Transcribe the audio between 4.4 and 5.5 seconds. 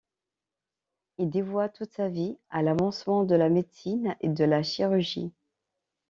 la chirurgie.